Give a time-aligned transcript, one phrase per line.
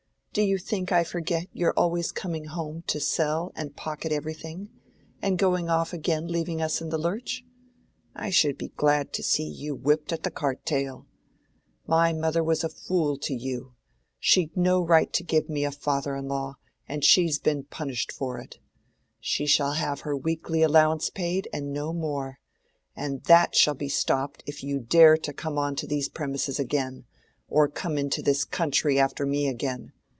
[0.33, 4.69] Do you think I forget your always coming home to sell and pocket everything,
[5.21, 7.43] and going off again leaving us in the lurch?
[8.15, 11.05] I should be glad to see you whipped at the cart tail.
[11.85, 13.73] My mother was a fool to you:
[14.19, 16.55] she'd no right to give me a father in law,
[16.87, 18.57] and she's been punished for it.
[19.19, 22.37] She shall have her weekly allowance paid and no more:
[22.95, 27.03] and that shall be stopped if you dare to come on to these premises again,
[27.49, 29.91] or to come into this country after me again.